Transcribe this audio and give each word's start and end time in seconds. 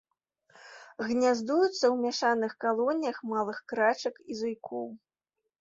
Гняздуецца 1.09 1.69
ў 1.73 1.91
мяшаных 2.07 2.51
калоніях 2.65 3.21
малых 3.35 3.63
крачак 3.73 4.15
і 4.25 4.39
зуйкоў. 4.41 4.87